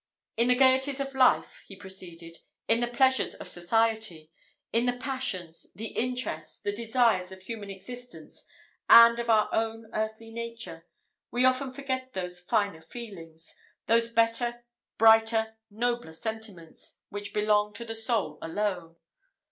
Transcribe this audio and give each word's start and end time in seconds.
"In 0.35 0.47
the 0.47 0.55
gaieties 0.55 0.99
of 0.99 1.13
life," 1.13 1.61
he 1.67 1.75
proceeded, 1.75 2.37
"in 2.67 2.79
the 2.79 2.87
pleasures 2.87 3.35
of 3.35 3.47
society, 3.47 4.31
in 4.73 4.87
the 4.87 4.97
passions, 4.97 5.67
the 5.75 5.89
interests, 5.89 6.59
the 6.59 6.71
desires 6.71 7.31
of 7.31 7.43
human 7.43 7.69
existence 7.69 8.43
and 8.89 9.19
of 9.19 9.29
our 9.29 9.47
earthly 9.93 10.31
nature, 10.31 10.87
we 11.29 11.45
often 11.45 11.71
forget 11.71 12.13
those 12.13 12.39
finer 12.39 12.81
feelings 12.81 13.53
those 13.85 14.09
better, 14.09 14.65
brighter, 14.97 15.57
nobler 15.69 16.13
sentiments, 16.13 16.97
which 17.09 17.31
belong 17.31 17.71
to 17.73 17.85
the 17.85 17.93
soul 17.93 18.39
alone. 18.41 18.95